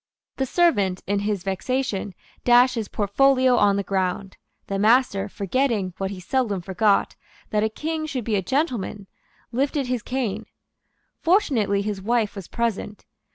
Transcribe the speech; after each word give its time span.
The 0.37 0.47
servant, 0.47 1.03
in 1.05 1.19
his 1.19 1.43
vexation, 1.43 2.15
dashed 2.43 2.73
his 2.73 2.87
portfolio 2.87 3.55
on 3.55 3.75
the 3.75 3.83
ground. 3.83 4.35
The 4.65 4.79
master, 4.79 5.29
forgetting, 5.29 5.93
what 5.99 6.09
he 6.09 6.19
seldom 6.19 6.59
forgot, 6.61 7.15
that 7.51 7.63
a 7.63 7.69
King 7.69 8.07
should 8.07 8.23
be 8.23 8.35
a 8.35 8.41
gentleman, 8.41 9.05
lifted 9.51 9.85
his 9.85 10.01
cane. 10.01 10.47
Fortunately 11.19 11.83
his 11.83 12.01
wife 12.01 12.35
was 12.35 12.47
present. 12.47 13.05